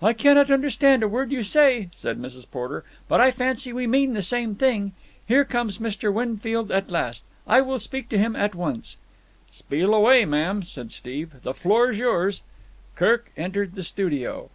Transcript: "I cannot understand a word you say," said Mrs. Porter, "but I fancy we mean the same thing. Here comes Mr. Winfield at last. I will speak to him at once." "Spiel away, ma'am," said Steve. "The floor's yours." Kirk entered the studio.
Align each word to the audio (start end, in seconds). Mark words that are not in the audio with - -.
"I 0.00 0.12
cannot 0.12 0.52
understand 0.52 1.02
a 1.02 1.08
word 1.08 1.32
you 1.32 1.42
say," 1.42 1.88
said 1.92 2.16
Mrs. 2.16 2.48
Porter, 2.48 2.84
"but 3.08 3.20
I 3.20 3.32
fancy 3.32 3.72
we 3.72 3.88
mean 3.88 4.12
the 4.14 4.22
same 4.22 4.54
thing. 4.54 4.92
Here 5.26 5.44
comes 5.44 5.78
Mr. 5.78 6.12
Winfield 6.14 6.70
at 6.70 6.92
last. 6.92 7.24
I 7.44 7.60
will 7.60 7.80
speak 7.80 8.08
to 8.10 8.16
him 8.18 8.36
at 8.36 8.54
once." 8.54 8.98
"Spiel 9.50 9.92
away, 9.92 10.26
ma'am," 10.26 10.62
said 10.62 10.92
Steve. 10.92 11.42
"The 11.42 11.54
floor's 11.54 11.98
yours." 11.98 12.40
Kirk 12.94 13.32
entered 13.36 13.74
the 13.74 13.82
studio. 13.82 14.48